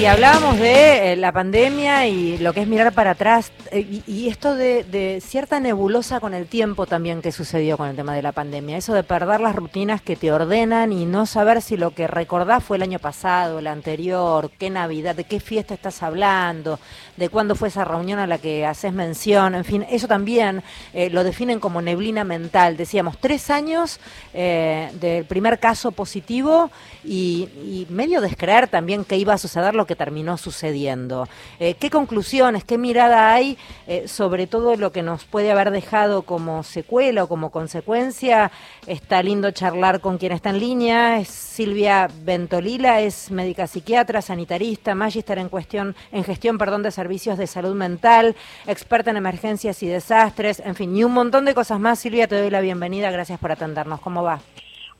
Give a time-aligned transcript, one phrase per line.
[0.00, 4.28] Y hablábamos de eh, la pandemia y lo que es mirar para atrás eh, y,
[4.28, 8.32] esto de, cierta nebulosa con el tiempo también que sucedió con el tema de la
[8.32, 8.78] pandemia.
[8.78, 12.64] Eso de perder las rutinas que te ordenan y no saber si lo que recordás
[12.64, 16.80] fue el año pasado, el anterior, qué Navidad, de qué fiesta estás hablando,
[17.18, 19.54] de cuándo fue esa reunión a la que haces mención.
[19.54, 20.62] En fin, eso también
[20.94, 22.78] eh, lo definen como neblina mental.
[22.78, 24.00] Decíamos, tres años
[24.32, 26.70] del primer caso positivo
[27.04, 31.28] y, y medio descreer también que iba a suceder lo que terminó sucediendo.
[31.58, 36.22] Eh, ¿Qué conclusiones, qué mirada hay eh, sobre todo lo que nos puede haber dejado
[36.22, 38.50] como secuela o como consecuencia?
[38.86, 44.94] Está lindo charlar con quien está en línea, es Silvia Ventolila, es médica psiquiatra, sanitarista,
[44.94, 48.36] magíster en cuestión, en gestión perdón, de servicios de salud mental,
[48.66, 51.98] experta en emergencias y desastres, en fin, y un montón de cosas más.
[51.98, 54.00] Silvia, te doy la bienvenida, gracias por atendernos.
[54.00, 54.40] ¿Cómo va?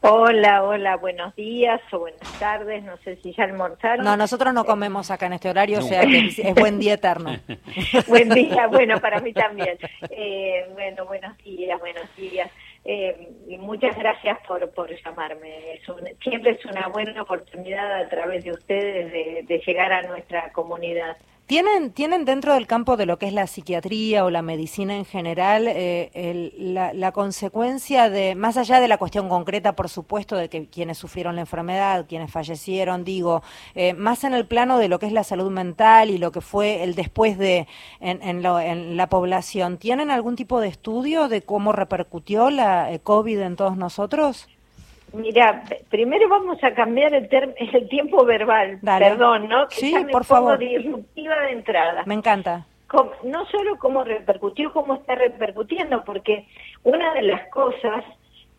[0.02, 4.02] Hola, hola, buenos días o buenas tardes, no sé si ya almorzaron.
[4.02, 7.36] No, nosotros no comemos acá en este horario, o sea que es buen día eterno.
[8.09, 9.78] buen día, bueno, para mí también.
[10.09, 12.51] Eh, bueno, buenos días, buenos días.
[12.82, 15.74] Eh, y muchas gracias por, por llamarme.
[15.74, 15.82] Es
[16.23, 19.12] siempre es una buena oportunidad a través de ustedes
[19.46, 21.18] de llegar a nuestra comunidad.
[21.51, 25.04] ¿Tienen, ¿Tienen dentro del campo de lo que es la psiquiatría o la medicina en
[25.04, 30.68] general eh, la, consecuencia de, más allá de la cuestión concreta, por supuesto, de que
[30.68, 33.43] quienes sufrieron la enfermedad, quienes fallecieron, digo,
[33.74, 36.40] eh, más en el plano de lo que es la salud mental y lo que
[36.40, 37.66] fue el después de
[37.98, 43.40] en, en, la población, ¿tienen algún tipo de estudio de cómo repercutió la eh, COVID
[43.40, 44.46] en todos nosotros?
[45.12, 47.28] Mira, primero vamos a cambiar el,
[47.72, 48.78] el tiempo verbal.
[48.82, 49.68] Perdón, ¿no?
[49.68, 50.58] Que sí, por favor.
[50.58, 52.02] disruptiva de entrada.
[52.06, 52.66] Me encanta.
[53.24, 56.46] no solo cómo repercutió, cómo está repercutiendo, porque
[56.82, 58.04] una de las cosas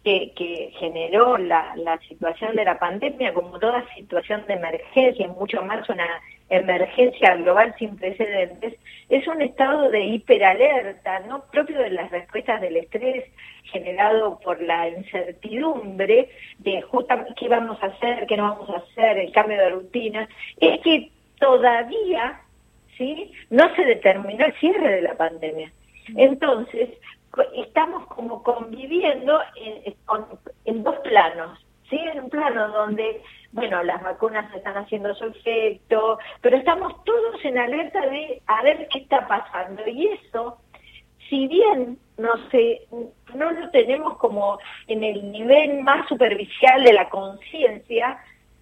[0.03, 5.29] que, que generó la, la situación de la pandemia, como toda situación de emergencia, y
[5.29, 6.07] mucho más una
[6.51, 8.75] emergencia global sin precedentes,
[9.09, 13.25] es un estado de hiperalerta, no propio de las respuestas del estrés
[13.63, 16.29] generado por la incertidumbre
[16.59, 20.27] de justamente qué vamos a hacer, qué no vamos a hacer, el cambio de rutina,
[20.59, 21.09] es que
[21.39, 22.41] todavía
[22.97, 23.31] ¿sí?
[23.49, 25.71] no se determinó el cierre de la pandemia.
[26.17, 26.89] Entonces,
[27.55, 29.95] estamos como conviviendo en,
[30.65, 31.65] en dos planos.
[31.91, 31.99] ¿Sí?
[31.99, 33.21] En un plano donde,
[33.51, 38.87] bueno, las vacunas están haciendo su efecto, pero estamos todos en alerta de a ver
[38.87, 39.87] qué está pasando.
[39.87, 40.57] Y eso,
[41.29, 42.87] si bien no sé,
[43.33, 48.19] no lo tenemos como en el nivel más superficial de la conciencia,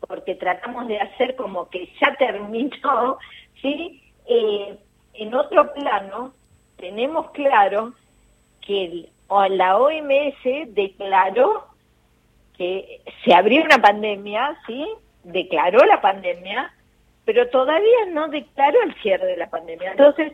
[0.07, 3.17] porque tratamos de hacer como que ya terminó,
[3.61, 4.01] ¿sí?
[4.25, 4.77] Eh,
[5.13, 6.33] en otro plano,
[6.77, 7.93] tenemos claro
[8.61, 9.09] que
[9.49, 11.68] la OMS declaró
[12.59, 14.85] que se abrió una pandemia, ¿sí?
[15.23, 16.71] Declaró la pandemia,
[17.23, 19.91] pero todavía no declaró el cierre de la pandemia.
[19.91, 20.33] Entonces,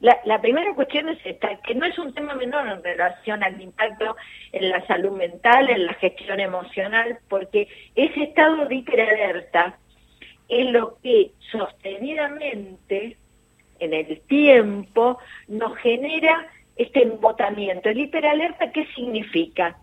[0.00, 4.16] la, primera cuestión es esta, que no es un tema menor en relación al impacto
[4.52, 9.78] en la salud mental, en la gestión emocional, porque ese estado de hiperalerta
[10.48, 13.16] es lo que sostenidamente
[13.78, 15.18] en el tiempo
[15.48, 17.88] nos genera este embotamiento.
[17.88, 19.78] El hiperalerta, ¿qué significa?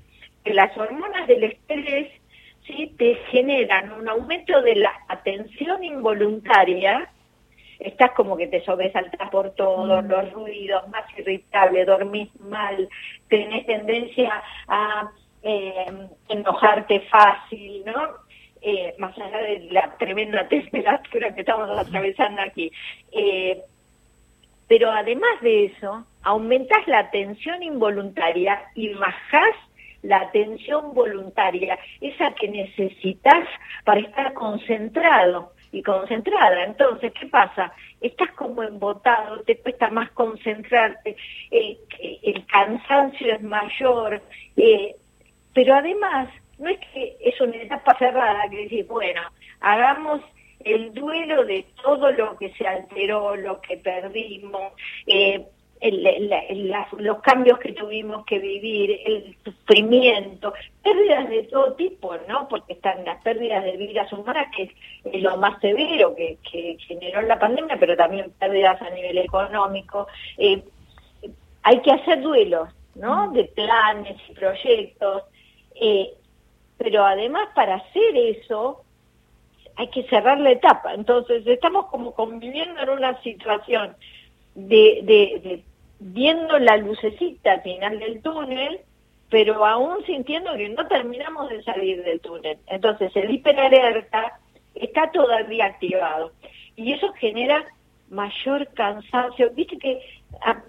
[0.49, 2.11] Que las hormonas del estrés
[2.65, 7.07] sí te generan un aumento de la atención involuntaria,
[7.77, 10.07] estás como que te sobresaltas por todos mm.
[10.09, 12.89] los ruidos, más irritable, dormís mal,
[13.27, 15.11] tenés tendencia a
[15.43, 18.07] eh, enojarte fácil, ¿no?
[18.59, 22.71] Eh, más allá de la tremenda temperatura que estamos atravesando aquí.
[23.11, 23.61] Eh,
[24.67, 29.55] pero además de eso, aumentas la atención involuntaria y bajás
[30.01, 33.47] la atención voluntaria, esa que necesitas
[33.83, 36.63] para estar concentrado y concentrada.
[36.63, 37.71] Entonces, ¿qué pasa?
[38.01, 41.15] Estás como embotado, te cuesta más concentrarte,
[41.51, 41.77] eh,
[42.23, 44.21] el cansancio es mayor,
[44.55, 44.95] eh,
[45.53, 49.21] pero además no es que es una etapa cerrada que decís, bueno,
[49.61, 50.21] hagamos
[50.59, 54.73] el duelo de todo lo que se alteró, lo que perdimos,
[55.07, 55.45] eh,
[55.81, 56.29] el,
[56.97, 60.53] los cambios que tuvimos que vivir, el sufrimiento,
[60.83, 62.47] pérdidas de todo tipo, ¿no?
[62.47, 67.21] Porque están las pérdidas de vidas humanas, que es lo más severo que, que generó
[67.21, 70.07] la pandemia, pero también pérdidas a nivel económico.
[70.37, 70.61] Eh,
[71.63, 73.31] hay que hacer duelos, ¿no?
[73.31, 75.23] De planes y proyectos,
[75.75, 76.13] eh,
[76.77, 78.83] pero además para hacer eso
[79.77, 80.93] hay que cerrar la etapa.
[80.93, 83.95] Entonces estamos como conviviendo en una situación
[84.55, 85.63] de, de,
[85.99, 88.79] viendo la lucecita al final del túnel,
[89.29, 92.57] pero aún sintiendo que no terminamos de salir del túnel.
[92.67, 94.39] Entonces, el hiperalerta
[94.75, 96.31] está todavía activado.
[96.75, 97.65] Y eso genera
[98.09, 99.51] mayor cansancio.
[99.51, 99.99] Viste que
[100.41, 100.63] a,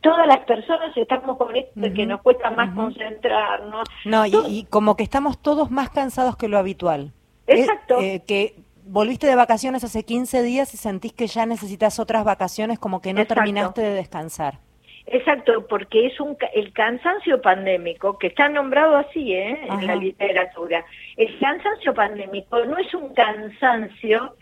[0.00, 3.86] todas las personas estamos con esto que nos cuesta más concentrarnos.
[4.04, 7.12] No, y, como que estamos todos más cansados que lo habitual.
[7.46, 8.00] Exacto.
[8.00, 8.54] Eh, que
[8.86, 13.12] volviste de vacaciones hace 15 días y sentís que ya necesitas otras vacaciones, como que
[13.12, 14.60] no terminaste de descansar.
[15.08, 19.56] Exacto, porque es un el cansancio pandémico, que está nombrado así ¿eh?
[19.68, 20.84] en la literatura.
[21.16, 24.34] El cansancio pandémico no es un cansancio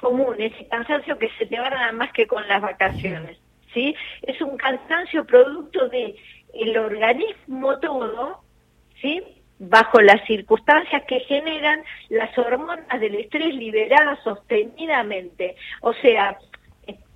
[0.00, 3.36] común, es el cansancio que se te va nada más que con las vacaciones.
[3.74, 3.96] ¿sí?
[4.22, 6.14] Es un cansancio producto de
[6.54, 8.42] el organismo todo,
[9.00, 9.22] ¿sí?
[9.58, 15.56] bajo las circunstancias que generan las hormonas del estrés liberadas sostenidamente.
[15.80, 16.38] O sea,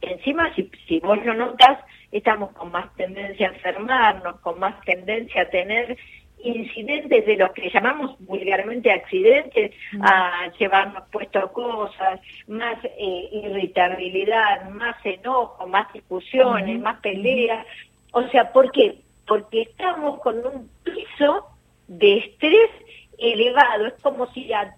[0.01, 1.79] encima si, si vos lo notas,
[2.13, 5.97] estamos con más tendencia a enfermarnos, con más tendencia a tener
[6.43, 10.03] incidentes de los que llamamos vulgarmente accidentes, mm.
[10.03, 17.67] a llevarnos puesto cosas, más eh, irritabilidad, más enojo, más discusiones, más peleas.
[18.13, 18.99] O sea, ¿por qué?
[19.27, 21.47] Porque estamos con un piso
[21.89, 22.71] de estrés
[23.19, 23.87] elevado.
[23.87, 24.75] Es como si a,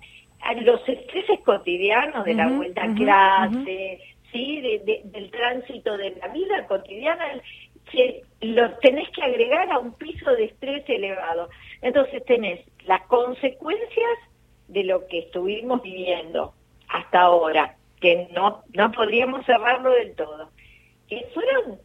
[0.63, 4.01] los estreses cotidianos de la vuelta a clase,
[4.33, 4.61] ¿sí?
[4.85, 7.25] del tránsito de la vida cotidiana,
[7.91, 11.49] que lo tenés que agregar a un piso de estrés elevado.
[11.83, 14.19] Entonces tenés las consecuencias
[14.69, 16.55] de lo que estuvimos viviendo
[16.89, 20.51] hasta ahora, que no, no podríamos cerrarlo del todo,
[21.09, 21.79] que fueron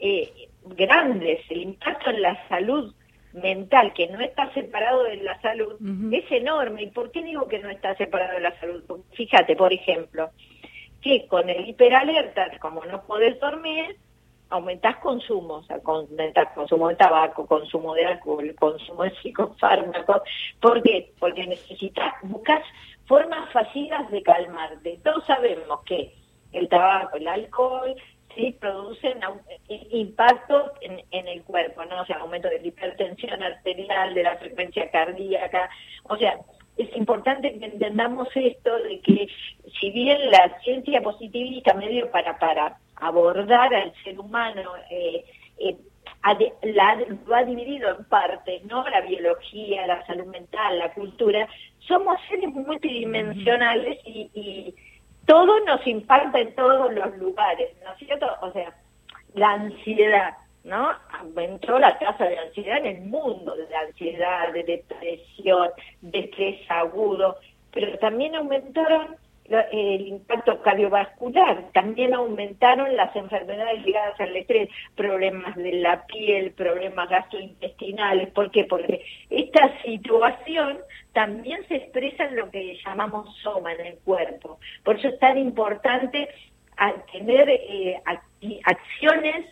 [0.00, 2.94] eh, grandes, el impacto en la salud
[3.32, 5.76] mental que no está separado de la salud
[6.12, 6.82] es enorme.
[6.82, 8.82] ¿Y por qué digo que no está separado de la salud?
[9.12, 10.30] fíjate, por ejemplo,
[11.02, 13.96] que con el hiperalerta, como no podés dormir,
[14.50, 20.22] aumentás consumo, o sea, aumentás consumo de tabaco, consumo de alcohol, consumo de psicofármacos.
[20.60, 21.12] ¿Por qué?
[21.18, 22.62] Porque necesitas, buscas
[23.06, 25.00] formas fáciles de calmarte.
[25.02, 26.14] Todos sabemos que
[26.52, 27.94] el tabaco, el alcohol,
[28.34, 29.20] sí producen
[29.68, 32.02] impactos en, en, el cuerpo, ¿no?
[32.02, 35.68] O sea, aumento de la hipertensión arterial, de la frecuencia cardíaca,
[36.04, 36.38] o sea,
[36.76, 39.28] es importante que entendamos esto de que
[39.80, 45.24] si bien la ciencia positivista medio para para abordar al ser humano eh,
[45.58, 45.76] eh,
[46.62, 48.86] lo ha dividido en partes, ¿no?
[48.88, 51.48] La biología, la salud mental, la cultura.
[51.78, 54.74] Somos seres multidimensionales y, y
[55.26, 58.26] todo nos impacta en todos los lugares, ¿no es cierto?
[58.42, 58.74] O sea,
[59.34, 60.90] la ansiedad, ¿no?
[61.18, 65.70] Aumentó la tasa de ansiedad en el mundo, de ansiedad, de depresión,
[66.02, 67.38] de estrés agudo,
[67.72, 69.16] pero también aumentaron
[69.72, 77.08] el impacto cardiovascular, también aumentaron las enfermedades ligadas al estrés, problemas de la piel, problemas
[77.08, 78.30] gastrointestinales.
[78.30, 78.64] ¿Por qué?
[78.64, 80.78] Porque esta situación
[81.12, 84.58] también se expresa en lo que llamamos soma en el cuerpo.
[84.84, 86.28] Por eso es tan importante
[87.12, 88.00] tener eh,
[88.64, 89.46] acciones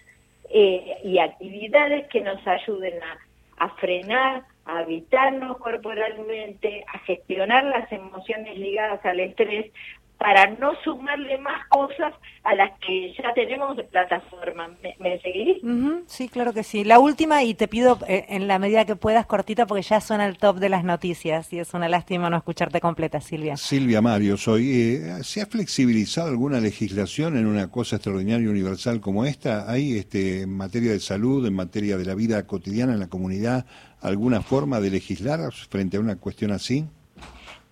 [0.50, 7.90] eh, y actividades que nos ayuden a, a frenar, a habitarnos corporalmente, a gestionar las
[7.90, 9.72] emociones ligadas al estrés,
[10.18, 12.12] para no sumarle más cosas
[12.42, 14.68] a las que ya tenemos de plataforma.
[14.82, 15.58] ¿Me, me seguís?
[16.06, 16.82] sí, claro que sí.
[16.82, 20.26] La última, y te pido eh, en la medida que puedas cortita, porque ya suena
[20.26, 23.56] el top de las noticias y es una lástima no escucharte completa, Silvia.
[23.56, 24.70] Silvia Mario, soy.
[24.70, 29.70] Eh, ¿Se ha flexibilizado alguna legislación en una cosa extraordinaria y universal como esta?
[29.70, 33.66] ¿Hay este, en materia de salud, en materia de la vida cotidiana en la comunidad,
[34.00, 36.86] alguna forma de legislar frente a una cuestión así?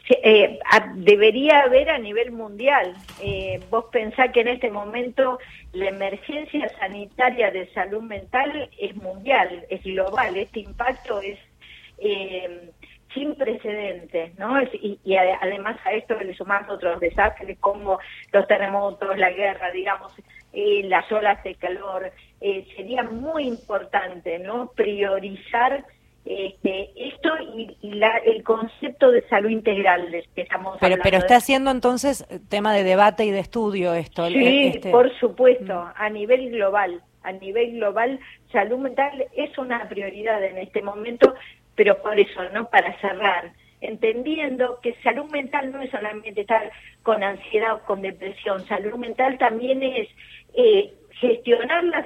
[0.08, 0.60] Eh,
[0.94, 2.94] debería haber a nivel mundial.
[3.20, 5.38] Eh, vos pensás que en este momento
[5.72, 11.38] la emergencia sanitaria de salud mental es mundial, es global, este impacto es
[11.98, 12.70] eh,
[13.14, 14.60] sin precedentes, ¿no?
[14.62, 17.98] y, además a esto le sumamos otros desastres como
[18.30, 20.12] los terremotos, la guerra, digamos,
[20.52, 22.12] eh, las olas de calor.
[22.76, 24.70] sería muy importante, ¿no?
[24.72, 25.84] Priorizar
[26.26, 27.76] este, esto y,
[28.24, 32.82] el concepto de salud integral de que estamos pero, Pero está haciendo entonces tema de
[32.82, 34.26] debate y de estudio esto.
[34.26, 35.92] Sí, este por supuesto, mm.
[35.94, 37.00] a nivel global.
[37.22, 38.20] A nivel global,
[38.52, 41.34] salud mental es una prioridad en este momento,
[41.74, 42.68] pero por eso, ¿no?
[42.68, 46.70] Para cerrar, entendiendo que salud mental no es solamente estar
[47.02, 50.08] con ansiedad o con depresión, salud mental también es
[50.54, 50.92] eh,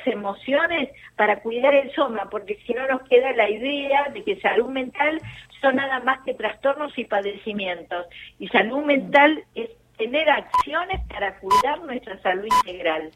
[0.06, 4.68] emociones para cuidar el soma, porque si no nos queda la idea de que salud
[4.68, 5.20] mental
[5.60, 8.06] son nada más que trastornos y padecimientos.
[8.38, 13.10] Y salud mental es tener acciones para cuidar nuestra salud integral.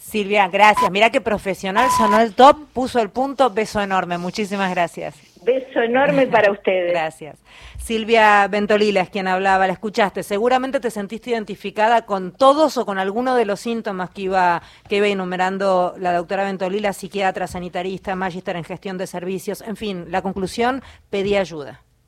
[0.00, 0.90] Silvia, gracias.
[0.90, 4.18] Mira qué profesional sonó el top, puso el punto, beso enorme.
[4.18, 5.35] Muchísimas gracias.
[5.46, 6.92] Beso enorme para ustedes.
[6.92, 7.38] Gracias.
[7.78, 10.24] Silvia Bentolila es quien hablaba, la escuchaste.
[10.24, 14.96] Seguramente te sentiste identificada con todos o con alguno de los síntomas que iba, que
[14.96, 19.62] iba enumerando la doctora Bentolila, psiquiatra, sanitarista, magíster en gestión de servicios.
[19.62, 21.85] En fin, la conclusión, pedí ayuda.